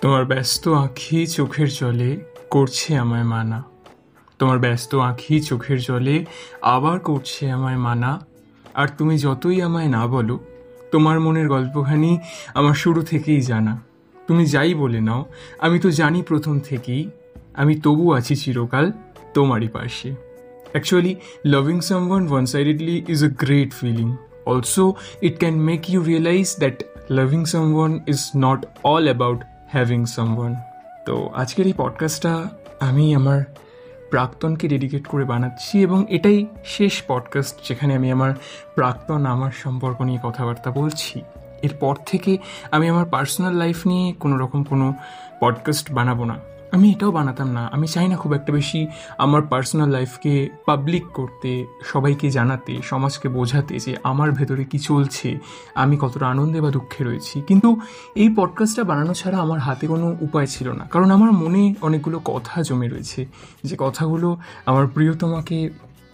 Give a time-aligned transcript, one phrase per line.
[0.00, 2.16] তোমার ব্যস্ত আঁখি চোখের জলে
[2.50, 3.64] করছে আমায় মানা।
[4.38, 6.24] তোমার ব্যস্ত আঁখি চোখের জলে
[6.62, 8.26] আবার করছে আমায় মানা।
[8.74, 10.40] আর তুমি যতই আমায় না বলো
[10.92, 12.18] তোমার মনের গল্পখানি
[12.54, 13.82] আমার শুরু থেকেই জানা।
[14.28, 15.24] তুমি যাই বলে নাও
[15.58, 17.10] আমি তো জানি প্রথম থেকেই
[17.54, 18.92] আমি তবু আছি চিরকাল
[19.34, 20.14] তোমারই পাশে।
[20.74, 21.14] Actually,
[21.46, 24.10] loving someone one sidedly is a great feeling.
[24.46, 24.84] Also,
[25.22, 26.76] it can make you realize that
[27.10, 29.38] loving someone is not all about
[29.74, 30.56] having one
[31.06, 32.48] তো আজকের এই পডকাস্টটা
[32.80, 33.42] আমি আমার
[34.10, 38.34] প্রাক্তনকে ডেডিকেট করে বানাচ্ছি এবং এটাই শেষ পডকাস্ট যেখানে আমি আমার
[38.74, 41.22] প্রাক্তন আমার সম্পর্ক নিয়ে কথাবার্তা বলছি।
[41.62, 42.38] এরপর থেকে
[42.70, 44.94] আমি আমার পার্সোনাল লাইফ নিয়ে কোনো রকম কোনো
[45.40, 46.34] পডকাস্ট বানাবো না।
[46.72, 48.86] আমি এটাও বানাতাম না। আমি চাই না খুব একটা বেশি
[49.18, 55.38] আমার পার্সোনাল লাইফকে পাবলিক করতে, সবাইকে জানাতে, সমাজকে বোঝাতে যে আমার ভেতরে কি চলছে,
[55.74, 57.80] আমি কতটা আনন্দে বা দুঃখে রয়েছি। কিন্তু
[58.14, 62.62] এই পডকাস্টটা বানানো ছাড়া আমার হাতে কোনো উপায় ছিল না। কারণ আমার মনে অনেকগুলো কথা
[62.62, 63.26] জমে রয়েছে।
[63.64, 65.70] যে কথাগুলো আমার প্রিয়তমাকে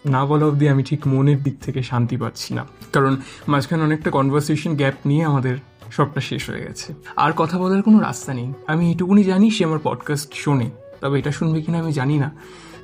[0.07, 3.17] না বলা অবধি আমি ঠিক মনের দিক থেকে শান্তি পাচ্ছি না। কারণ
[3.49, 5.57] মাঝখানে অনেকটা কনভারসেশন গ্যাপ নিয়ে আমাদের
[5.97, 9.79] সবটা শেষ হয়ে গেছে। আর কথা বলার কোনো রাস্তা নেই। আমি এটুকুনি জানি সে আমার
[9.83, 12.31] পডকাস্ট শোনে। তবে এটা শুনবে কিনা আমি জানি না।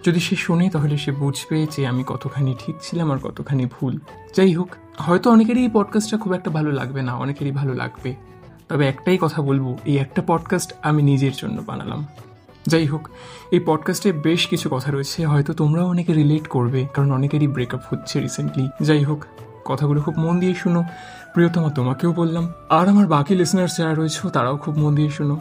[0.05, 3.99] যদি সে শোনে, তাহলে সে বুঝবে যে আমি কতখানি ঠিক ছিলাম আর কতখানি ভুল।
[4.37, 8.15] যাই হোক, হয়তো অনেকেরই এই পডকাস্টটা খুব একটা ভালো লাগবে না, অনেকেরই ভালো লাগবে।
[8.69, 12.07] তবে একটাই কথা বলব, এই একটা পডকাস্ট আমি নিজের জন্য বানালাম।
[12.67, 13.09] যাই হোক,
[13.51, 18.21] এই পডকাস্টে বেশ কিছু কথা রয়েছে, হয়তো তোমরাও অনেকে রিলেট করবে, কারণ অনেকেরই ব্রেকআপ হচ্ছে
[18.21, 19.25] রিসেন্টলি যাই হোক,
[19.65, 20.85] কথাগুলো খুব মন দিয়ে শুনো।
[21.35, 25.41] প্রিয়তমা, তোমাকেও বললাম। আর আমার বাকি লিসনার্স যারা রয়েছে, তারাও খুব মন দিয়ে শুনো।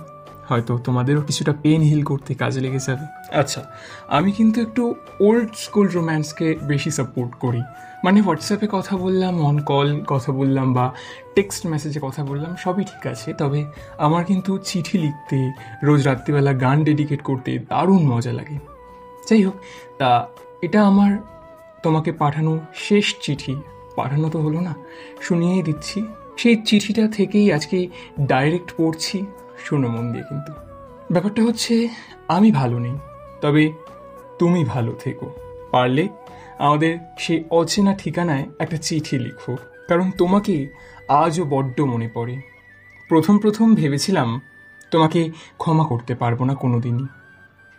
[0.50, 3.64] হয়তো তোমাদেরও কিছুটা পেন হিল করতে কাজে লেগে যাবে। আচ্ছা
[4.08, 7.62] আমি কিন্তু একটু ওল্ড স্কুল রোম্যান্সকে বেশি সাপোর্ট করি।
[8.04, 10.94] মানে হোয়াটসঅ্যাপে কথা বললাম অন কল কথা বললাম, বা
[11.36, 13.66] টেক্সট মেসেজে কথা বললাম, সবই ঠিক আছে। তবে
[13.98, 15.52] আমার কিন্তু চিঠি লিখতে,
[15.84, 18.58] রোজ রাত্রিবেলা গান ডেডিকেট করতে দারুণ মজা লাগে।
[19.30, 19.54] যাই হোক,
[19.98, 20.28] তা
[20.62, 21.18] এটা আমার
[21.84, 23.56] তোমাকে পাঠানো শেষ চিঠি।
[24.00, 24.74] পাঠানো তো হলো না।
[25.22, 26.00] শুনিয়েই দিচ্ছি।
[26.42, 27.78] সেই চিঠিটা থেকেই আজকে
[28.32, 29.18] ডাইরেক্ট পড়ছি
[29.66, 30.52] শোনো মন দিয়ে কিন্তু।
[31.14, 31.74] ব্যাপারটা হচ্ছে,
[32.28, 32.96] আমি ভালো নেই,
[33.42, 33.64] তবে
[34.40, 35.28] তুমি ভালো থেকো।
[35.72, 36.04] পারলে
[36.60, 39.54] আমাদের সেই অচেনা ঠিকানায় একটা চিঠি লিখো,
[39.90, 40.56] কারণ তোমাকে
[41.24, 42.36] আজও বড্ড মনে পড়ে।
[43.10, 44.30] প্রথম প্রথম ভেবেছিলাম
[44.92, 45.22] তোমাকে
[45.58, 47.08] ক্ষমা করতে পারব না কোনো দিনই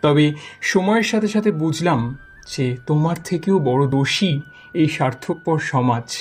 [0.03, 0.25] তবে
[0.63, 1.99] সময়ের সাথে সাথে বুঝলাম
[2.47, 4.41] যে তোমার থেকেও বড় দোষী
[4.73, 6.17] এই স্বার্থপর সমাজ।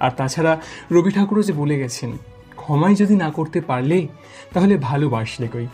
[0.00, 2.12] আর তাছাড়া রবি ঠাকুরও যে বলে গেছেন,
[2.56, 4.08] ক্ষমাই যদি না করতে পারলে,
[4.52, 5.66] তাহলে ভালোবাসলে কই?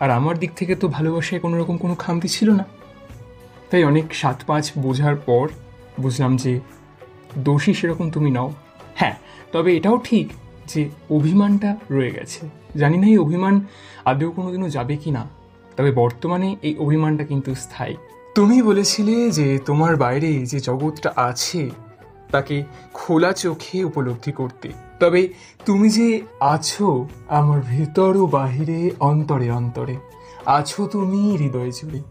[0.00, 2.64] আর আমার দিক থেকে তো ভালোবাসায় কোনো রকম কোনো খামতি ছিল না।
[3.70, 5.48] তাই অনেক সাত পাঁচ বোঝার পর
[6.00, 6.60] বুঝলাম যে
[7.38, 8.52] দোষী সেরকম তুমি নাও।
[8.94, 9.14] হ্যাঁ
[9.52, 10.32] তবে এটাও ঠিক
[10.66, 13.60] যে অভিমানটা রয়ে গেছে। জানি না এই অভিমান
[14.04, 15.28] আদৌ কোনোদিনও যাবে কি না
[15.76, 17.96] তবে বর্তমানে এই অভিমানটা কিন্তু স্থায়ী।
[18.34, 21.70] তুমি বলেছিলে যে তোমার বাইরে যে জগৎটা আছে,
[22.30, 25.28] তাকে খোলা চোখে উপলব্ধি করতে। তবে
[25.66, 29.96] তুমি যে আছো আমার ভেতর ও বাহিরে অন্তরে অন্তরে,
[30.46, 32.02] আছো তুমি হৃদয় জুড়ে।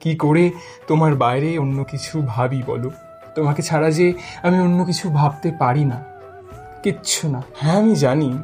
[0.00, 0.50] কি করে
[0.86, 2.90] তোমার বাইরে অন্য কিছু ভাবি বলো?
[3.34, 6.04] তোমাকে ছাড়া যে আমি অন্য কিছু ভাবতে পারি না।
[6.82, 8.38] কিচ্ছু না। হ্যাঁ আমি জানি।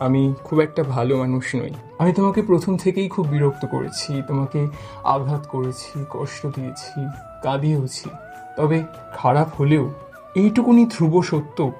[0.00, 4.66] আমি খুব একটা ভালো মানুষ নই। আমি তোমাকে প্রথম থেকেই খুব বিরক্ত করেছি, তোমাকে
[5.04, 7.06] আঘাত করেছি, কষ্ট দিয়েছি,
[7.42, 8.10] কাঁদিয়েওছি।
[8.56, 8.82] তবে
[9.14, 9.90] খারাপ হলেও
[10.34, 11.72] এইটুকুনি ধ্রুব সত্য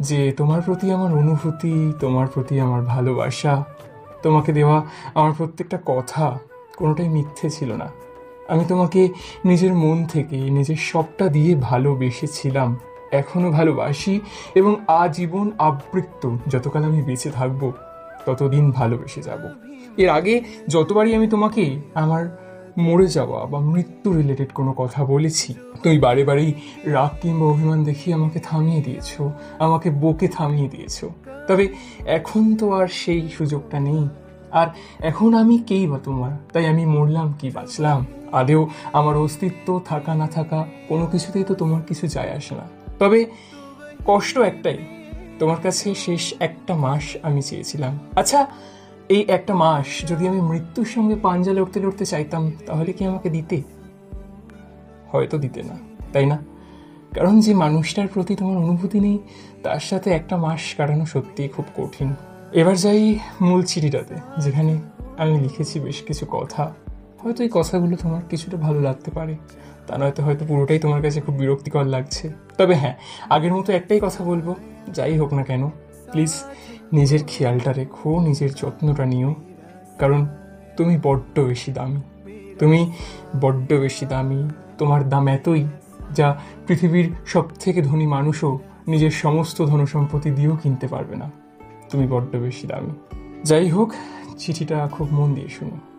[0.00, 3.64] যে তোমার প্রতি আমার অনুভূতি, তোমার প্রতি আমার ভালোবাসা,
[4.22, 6.38] তোমাকে দেওয়া আমার প্রত্যেকটা কথা
[6.76, 7.88] কোনোটাই মিথ্যে ছিল না।
[8.48, 9.08] আমি তোমাকে
[9.44, 12.76] নিজের মন থেকে, নিজের সবটা দিয়ে ভালোবেসেছিলাম।
[13.12, 14.20] এখনও ভালোবাসি
[14.54, 17.72] এবং আজীবন আবৃত্ত। যতকাল আমি বেঁচে থাকব,
[18.26, 19.42] ততদিন ভালোবেসে যাব।
[19.96, 20.34] এর আগে
[20.68, 21.64] যতবারই আমি তোমাকে
[21.94, 22.22] আমার
[22.78, 26.52] মরে যাওয়া বা মৃত্যু রিলেটেড কোনো কথা বলেছি, তুমি বারে বারেই
[26.84, 29.10] রাগ কিংবা অভিমান দেখিয়ে আমাকে থামিয়ে দিয়েছ,
[29.58, 31.04] আমাকে বকে থামিয়ে দিয়েছ।
[31.48, 31.64] তবে
[32.06, 34.08] এখন তো আর সেই সুযোগটা নেই।
[34.60, 34.66] আর
[35.00, 36.32] এখন আমি কেই বা তোমার?
[36.52, 38.06] তাই আমি মরলাম কি বাঁচলাম?
[38.32, 40.58] আদেও আমার অস্তিত্ব থাকা না থাকা
[40.88, 43.20] কোনো কিছুতেই তো তোমার কিছু যায় আসে না। তবে
[44.06, 44.78] কষ্ট একটাই।
[45.38, 48.46] তোমার কাছে শেষ একটা মাস আমি চেয়েছিলাম। আচ্ছা
[49.08, 53.62] এই একটা মাস যদি আমি মৃত্যুর সঙ্গে পাঞ্জা লড়তে লড়তে চাইতাম, তাহলে কি আমাকে দিতে?
[55.12, 55.76] হয়তো দিতে না,
[56.12, 56.38] তাই না?
[57.14, 59.18] কারণ যে মানুষটার প্রতি তোমার অনুভূতি নেই,
[59.62, 62.14] তার সাথে একটা মাস কাটানো সত্যিই খুব কঠিন।
[62.52, 64.72] এবার যাই মূল চিঠিটাতে, যেখানে
[65.18, 66.74] আমি লিখেছি বেশ কিছু কথা।
[67.22, 69.34] হয়তো এই কথাগুলো তোমার কিছুটা ভালো লাগতে পারে।
[69.86, 72.94] তা নয়তো হয়তো পুরোটাই তোমার কাছে খুব বিরক্তিকর লাগছে। তবে হ্যাঁ
[73.30, 74.54] আগের মতো একটাই কথা বলব।
[74.88, 75.68] যাই হোক না কেন
[76.10, 76.34] প্লিজ
[76.92, 79.34] নিজের খেয়ালটা রেখো, নিজের যত্নটা নিও।
[79.98, 80.26] কারণ
[80.76, 82.00] তুমি বড্ড বেশি দামি।
[82.58, 82.92] তুমি
[83.40, 84.48] বড্ড বেশি দামি।
[84.78, 85.64] তোমার দাম এতই
[86.12, 88.58] যা পৃথিবীর সব থেকে ধনী মানুষও
[88.88, 91.30] নিজের সমস্ত ধনসম্পত্তি দিয়েও কিনতে পারবে না।
[91.90, 93.92] তুমি বড্ড বেশি দামি। যাই হোক,
[94.38, 95.91] চিঠিটা খুব মন দিয়ে শুনো।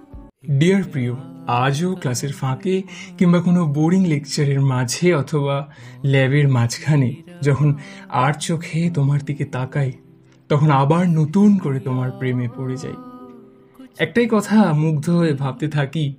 [0.50, 1.16] ডিয়ার প্রিয়
[1.48, 2.84] আজও ক্লাসের ফাঁকে
[3.18, 5.74] কিংবা কোনো বোরিং লেকচারের মাঝে অথবা
[6.06, 7.76] ল্যাবের মাঝখানে যখন
[8.10, 9.92] আর চোখে তোমার দিকে তাকাই,
[10.50, 12.94] তখন আবার নতুন করে তোমার প্রেমে পড়ে যাই।
[13.98, 16.16] একটাই কথা মুগ্ধ হয়ে ভাবতে থাকি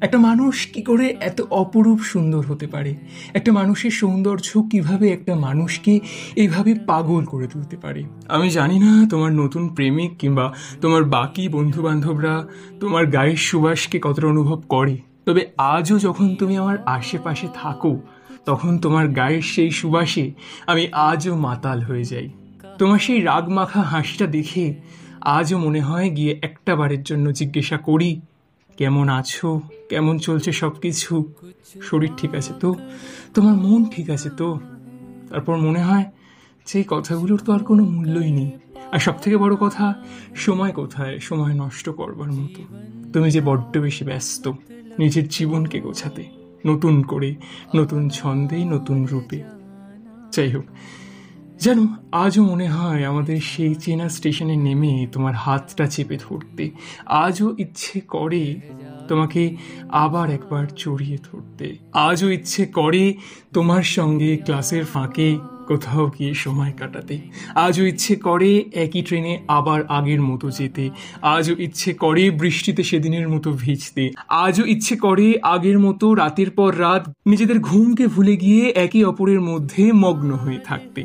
[0.00, 2.94] একটা মানুষ কি করে এত অপরূপ সুন্দর হতে পারে?
[3.34, 6.00] একটা মানুষের সৌন্দর্য কীভাবে একটা মানুষকে
[6.36, 8.04] এইভাবে পাগল করে তুলতে পারে?
[8.28, 12.46] আমি জানি না তোমার নতুন প্রেমিক কিংবা তোমার বাকি বন্ধু বান্ধবরা
[12.80, 18.00] তোমার গায়ের সুবাসকে কতটা অনুভব করে। তবে আজও যখন তুমি আমার আশেপাশে থাকো,
[18.44, 20.32] তখন তোমার গায়ের সেই সুবাসে
[20.66, 22.28] আমি আজও মাতাল হয়ে যাই।
[22.78, 24.74] তোমার সেই রাগ মাখা হাসিটা দেখে
[25.20, 28.20] আজও মনে হয় গিয়ে একটা বারের জন্য জিজ্ঞাসা করি
[28.76, 29.60] কেমন আছো?
[29.88, 31.32] কেমন চলছে সব কিছু
[31.82, 32.74] শরীর ঠিক আছে তো?
[33.34, 34.60] তোমার মন ঠিক আছে তো?
[35.28, 36.04] তারপর মনে হয়
[36.74, 38.50] এই কথাগুলোর তো আর কোনো মূল্যই নেই।
[38.92, 39.94] আর সব থেকে বড় কথা,
[40.34, 41.18] সময় কোথায়?
[41.18, 42.62] সময় নষ্ট করবার মতো।
[43.12, 44.52] তুমি যে বড্ড বেশি ব্যস্ত,
[44.98, 46.24] নিজের জীবনকে গোছাতে,
[46.66, 47.34] নতুন করে,
[47.76, 49.42] নতুন ছন্দে, নতুন রূপে।
[50.32, 50.64] যাই হোক
[51.60, 56.70] জানো, আজও মনে হয় আমাদের সেই চেনা স্টেশনে নেমে তোমার হাতটা চেপে ধরতে।
[57.06, 58.60] আজও ইচ্ছে করে
[59.08, 59.56] তোমাকে
[59.88, 63.14] আবার একবার চড়িয়ে ধরতে। আজও ইচ্ছে করে
[63.52, 65.38] তোমার সঙ্গে ক্লাসের ফাঁকে
[65.70, 67.16] কোথাও গিয়ে সময় কাটাতে।
[67.66, 70.84] আজও ইচ্ছে করে একই ট্রেনে আবার আগের মতো যেতে।
[71.36, 74.04] আজও ইচ্ছে করে বৃষ্টিতে সেদিনের মতো ভিজতে।
[74.44, 79.82] আজও ইচ্ছে করে আগের মতো রাতের পর রাত নিজেদের ঘুমকে ভুলে গিয়ে একে অপরের মধ্যে
[79.92, 81.00] মগ্ন হয়ে থাকতে।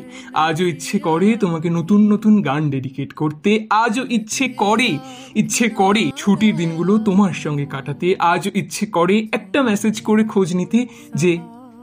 [0.46, 3.50] আজও ইচ্ছে করে তোমাকে নতুন নতুন গান ডেডিকেট করতে।
[3.84, 4.90] আজও ইচ্ছে করে
[5.34, 10.78] ইচ্ছে করে ছুটির দিনগুলো তোমার সঙ্গে কাটাতে। আজও ইচ্ছে করে একটা মেসেজ করে খোঁজ নিতে
[11.14, 11.32] যে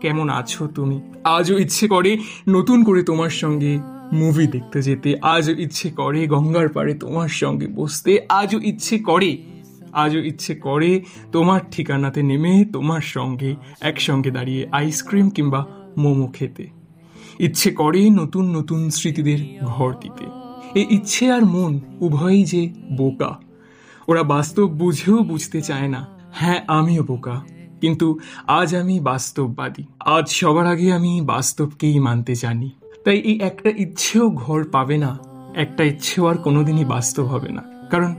[0.03, 0.97] কেমন আছো তুমি?
[1.38, 2.11] আজও ইচ্ছে করে
[2.50, 3.73] নতুন করে তোমার সঙ্গে
[4.13, 9.31] মুভি দেখতে যেতে। আজও ইচ্ছে করে গঙ্গার পাড়ে তোমার সঙ্গে বসতে। আজও ইচ্ছে করে,
[9.94, 10.91] আজও ইচ্ছে করে
[11.31, 15.61] তোমার ঠিকানাতে নেমে তোমার সঙ্গে একসঙ্গে দাঁড়িয়ে আইসক্রিম কিংবা
[15.97, 16.65] মোমো খেতে।
[17.39, 20.25] ইচ্ছে করে নতুন নতুন স্মৃতিদের ঘর দিতে।
[20.79, 22.63] এই ইচ্ছে আর মন উভয়ই যে
[22.97, 23.31] বোকা।
[24.07, 26.01] ওরা বাস্তব বুঝেও বুঝতে চায় না
[26.31, 27.35] হ্যাঁ আমিও বোকা।
[27.83, 28.07] কিন্তু
[28.59, 29.83] আজ আমি বাস্তববাদী।
[30.15, 32.69] আজ সবার আগে আমি বাস্তবকেই মানতে জানি।
[33.06, 35.12] তাই এই একটা ইচ্ছেও ঘর পাবে না,
[35.56, 38.12] একটা ইচ্ছেও আর কোনোদিনই বাস্তব হবে না। কারণ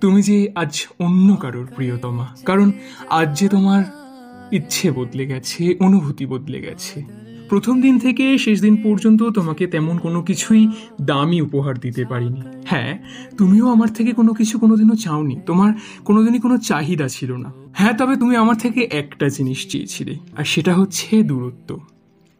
[0.00, 2.68] তুমি যে আজ অন্য কারোর প্রিয়তমা, কারণ
[3.20, 3.82] আজ যে তোমার
[4.52, 6.96] ইচ্ছে বদলে গেছে, অনুভূতি বদলে গেছে
[7.50, 10.62] প্রথম দিন থেকে শেষ দিন পর্যন্ত তোমাকে তেমন কোনো কিছুই
[11.02, 12.92] দামি উপহার দিতে পারিনি। হ্যাঁ
[13.38, 15.70] তুমিও আমার থেকে কোনো কিছু কোনোদিনও চাওনি। তোমার
[16.04, 20.72] কোনোদিনই কোনো চাহিদা ছিল না। হ্যাঁ তবে তুমি আমার থেকে একটা জিনিস চেয়েছিলে, আর সেটা
[20.74, 21.70] হচ্ছে দূরত্ব।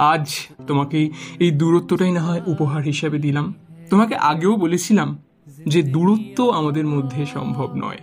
[0.01, 0.27] আজ
[0.67, 0.99] তোমাকে
[1.39, 3.47] এই দূরত্বটাই না হয় উপহার হিসাবে দিলাম।
[3.91, 5.09] তোমাকে আগেও বলেছিলাম
[5.67, 8.01] যে দূরত্ব আমাদের মধ্যে সম্ভব নয়।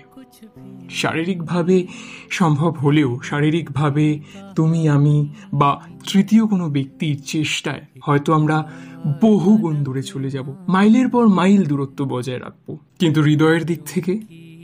[0.90, 1.88] শারীরিকভাবে
[2.30, 4.20] সম্ভব হলেও শারীরিকভাবে
[4.56, 5.82] তুমি, আমি বা
[6.12, 8.72] তৃতীয় কোনো ব্যক্তির চেষ্টায় হয়তো আমরা
[9.22, 14.20] বহু গুণ দূরে চলে যাব। মাইলের পর মাইল দূরত্ব বজায় রাখব। কিন্তু হৃদয়ের দিক থেকে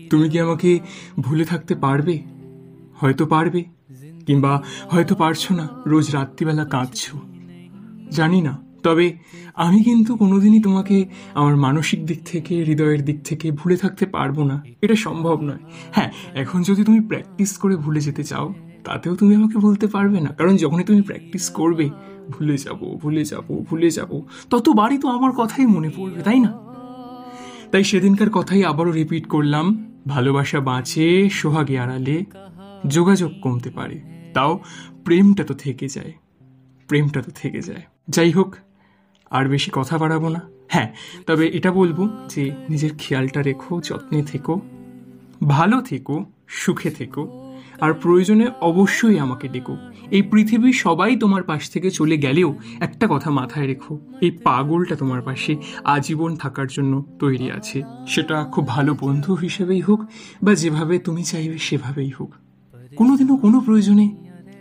[0.10, 0.80] তুমি কি আমাকে
[1.20, 2.20] ভুলে থাকতে পারবে?
[2.96, 3.64] হয়তো পারবে,
[4.26, 7.20] কিংবা হয়তো পারছ না। রোজ রাত্রিবেলা কাঁদছো।
[8.12, 9.18] জানি না। তবে
[9.56, 14.64] আমি কিন্তু কোনোদিনই তোমাকে আমার মানসিক দিক থেকে, হৃদয়ের দিক থেকে ভুলে থাকতে পারব না।
[14.82, 15.60] এটা সম্ভব নয়।
[15.92, 20.30] হ্যাঁ এখন যদি তুমি প্র্যাকটিস করে ভুলে যেতে চাও, তাতেও তুমি আমাকে বলতে পারবে না।
[20.30, 21.90] কারণ যখনই তুমি প্র্যাকটিস করবে,
[22.30, 26.54] ভুলে যাব ভুলে যাব ভুলে যাব, ততবারই তো আমার কথাই মনে পড়বে, তাই না?
[27.72, 32.26] তাই সেদিনকার কথাই আবারও রিপিট করলাম। ভালোবাসা বাঁচে, সোহাগে আড়ালে,
[32.88, 34.02] যোগাযোগ কমতে পারে।
[34.34, 34.60] তাও
[35.06, 36.14] প্রেমটা তো থেকে যায়।
[36.88, 38.56] প্রেমটা তো থেকে যায়। যাই হোক
[39.34, 40.90] আর বেশি কথা বাড়াবো না। হ্যাঁ
[41.28, 42.00] তবে এটা বলব
[42.30, 44.62] যে নিজের খেয়ালটা রেখো, যত্নে থেকো,
[45.48, 46.16] ভালো থেকো,
[46.48, 47.22] সুখে থেকো,
[47.82, 49.76] আর প্রয়োজনে অবশ্যই আমাকে ডেকো।
[50.12, 52.50] এই পৃথিবীর সবাই তোমার পাশ থেকে চলে গেলেও
[52.80, 58.68] একটা কথা মাথায় রেখো, এই পাগলটা তোমার পাশে আজীবন থাকার জন্য তৈরি আছে। সেটা খুব
[58.68, 60.00] ভালো বন্ধু হিসেবেই হোক
[60.44, 62.32] বা যেভাবে তুমি চাইবে সেভাবেই হোক।
[62.96, 64.08] কোনোদিনও কোনো প্রয়োজনে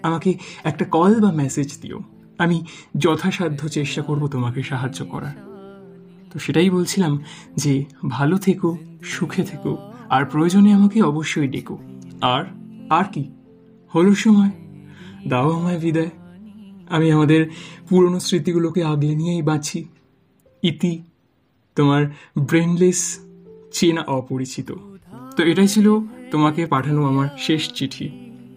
[0.03, 0.31] আমাকে
[0.65, 1.99] একটা কল বা মেসেজ দিও।
[2.43, 2.65] আমি
[2.99, 5.35] যথাসাধ্য চেষ্টা করব তোমাকে সাহায্য করার।
[6.33, 7.23] তো সেটাই বলছিলাম
[7.57, 11.79] যে, ভালো থেকো, সুখে থেকো, আর প্রয়োজনে আমাকে অবশ্যই ডেকো।
[12.21, 12.45] আর
[12.91, 13.31] আর কি?
[13.95, 14.51] হলো সময়।
[15.29, 16.11] দাও আমায় বিদায়।
[16.91, 17.51] আমি আমাদের
[17.89, 19.85] পুরনো স্মৃতিগুলোকে আগলে নিয়েই বাঁচি।
[20.63, 21.03] ইতি,
[21.77, 22.07] তোমার
[22.39, 23.19] ব্রেনলেস
[23.73, 24.73] চেনা অপরিচিত।
[25.37, 28.11] তো এটাই ছিল তোমাকে পাঠানো আমার শেষ চিঠি।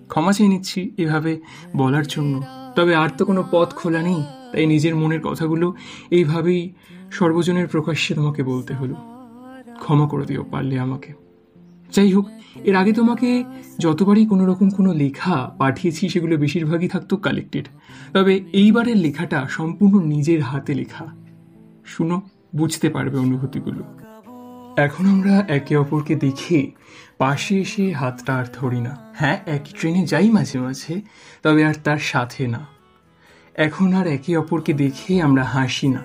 [0.08, 1.42] ক্ষমা চেয়ে নিচ্ছি এভাবে
[1.78, 2.42] বলার জন্য।
[2.76, 5.74] তবে আর তো কোনো পথ খোলা নেই। তাই নিজের মনের কথাগুলো
[6.12, 6.74] এইভাবেই
[7.12, 8.96] সর্বজনের প্রকাশ্যে তোমাকে বলতে হলো।
[9.80, 11.14] ক্ষমা করে দিও পারলে আমাকে।
[11.94, 12.28] যাই হোক,
[12.64, 13.44] এর আগে তোমাকে
[13.80, 17.68] যতবারই কোনো রকম কোনো লেখা পাঠিয়েছি, সেগুলো বেশিরভাগই থাকতো কালেক্টেড
[18.14, 21.06] তবে এইবারের লেখাটা সম্পূর্ণ নিজের হাতে লেখা।
[21.86, 22.22] শুনো,
[22.56, 23.84] বুঝতে পারবে অনুভূতিগুলো।
[24.78, 26.72] এখন আমরা একে অপরকে দেখে
[27.18, 31.02] পাশে এসে হাতটা আর ধরি না। হ্যাঁ একই ট্রেনে যাই মাঝে মাঝে,
[31.44, 32.66] তবে আর তার সাথে না।
[33.56, 36.04] এখন আর একে অপরকে দেখে আমরা হাসি না।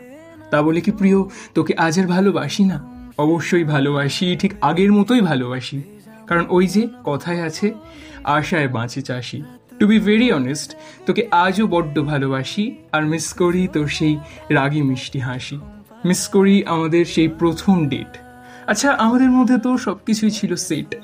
[0.50, 1.22] তা বলে কি, প্রিয়,
[1.54, 3.06] তোকে আজ আর ভালোবাসি না?
[3.18, 5.82] অবশ্যই ভালোবাসি, ঠিক আগের মতোই ভালোবাসি।
[6.26, 7.74] কারণ ওই যে কথায় আছে,
[8.24, 9.42] আশায় বাঁচে চাষি।
[9.78, 10.74] টু বি ভেরি অনেস্ট
[11.06, 14.18] তোকে আজও বড্ড ভালোবাসি, আর মিস করি তোর সেই
[14.50, 15.58] রাগি মিষ্টি হাসি।
[16.04, 18.29] মিস করি আমাদের সেই প্রথম ডেট
[18.70, 20.94] আচ্ছা আমাদের মধ্যে তো সব কিছুই ছিল সেট।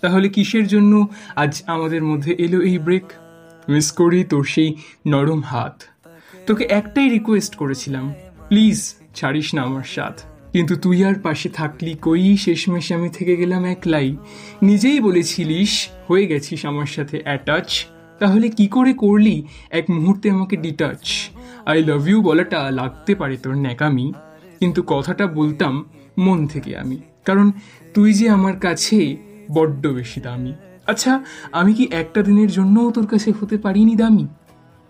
[0.00, 3.12] তাহলে কিসের জন্য আজ আমাদের মধ্যে এলো এই ব্রেক
[3.68, 4.74] মিস করি তোর সেই
[5.06, 5.82] নরম হাত।
[6.46, 8.14] তোকে একটাই রিকোয়েস্ট করেছিলাম
[8.48, 10.20] প্লিজ ছাড়িস না আমার সাথ।
[10.52, 12.36] কিন্তু তুই আর পাশে থাকলি কই?
[12.36, 14.16] শেষমেশ আমি থেকে গেলাম একলাই।
[14.62, 17.84] নিজেই বলেছিলিস, হয়ে গেছিস আমার সাথে অ্যাটাচ
[18.18, 19.36] তাহলে কি করে করলি?
[19.70, 21.02] এক মুহূর্তে আমাকে ডিটাচ
[21.66, 24.12] আই লাভ ইউ বলাটা লাগতে পারে তোর ন্যাকামি।
[24.60, 25.74] কিন্তু কথাটা বলতাম
[26.18, 27.52] মন থেকে আমি। কারণ
[27.94, 29.16] তুই যে আমার কাছে
[29.50, 30.52] বড্ড বেশি দামি।
[30.86, 34.26] আচ্ছা আমি কি একটা দিনের জন্যও তোর কাছে হতে পারিনি দামি?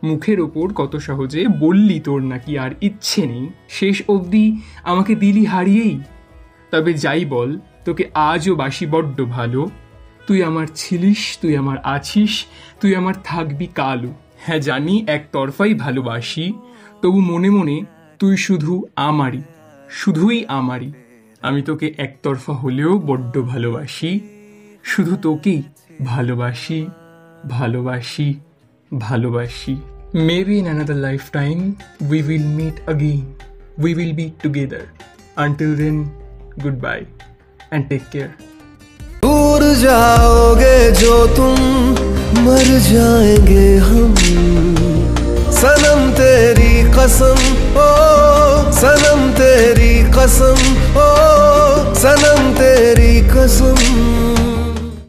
[0.05, 6.01] মুখের ওপর কত সহজে বললি তোর নাকি আর ইচ্ছে নেই। শেষ অবধি আমাকে দিলি হারিয়েই।
[6.71, 9.71] তবে যাই বল, তোকে আজও বাসি বড্ড ভালো।
[10.27, 12.45] তুই আমার ছিলিস, তুই আমার আছিস,
[12.81, 16.53] তুই আমার থাকবি কালো হ্যাঁ জানি একতরফাই ভালোবাসি,
[17.03, 17.85] তবু মনে মনে
[18.19, 19.43] তুই শুধু আমারই,
[19.91, 20.93] শুধুই আমারই।
[21.44, 24.12] আমি তোকে একতরফা হলেও বড্ড ভালোবাসি
[24.84, 25.60] শুধু তোকেই
[26.06, 26.80] ভালোবাসি
[27.50, 28.28] ভালোবাসি
[28.92, 29.76] ভালোবাসি
[30.14, 31.62] Maybe in another lifetime
[32.02, 33.24] we will meet again.
[33.78, 34.84] We will be together.
[35.38, 35.98] Until then,
[36.58, 37.06] goodbye
[37.72, 38.32] and take care.
[39.24, 41.56] दूर जाओगे जो तुम
[42.46, 44.14] मर जाएंगे हम
[45.60, 47.40] सनम तेरी कसम
[47.78, 47.88] ओ
[48.80, 50.61] सनम तेरी कसम
[50.97, 51.09] ओ
[52.03, 54.34] सनम तेरी कसम।